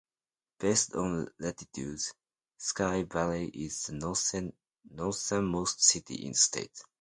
Based 0.59 0.95
on 0.95 1.27
latitude, 1.37 1.99
Sky 2.57 3.03
Valley 3.03 3.49
is 3.49 3.83
the 3.83 4.51
northernmost 4.89 5.83
city 5.83 6.15
in 6.25 6.31
the 6.31 6.37
state. 6.39 6.81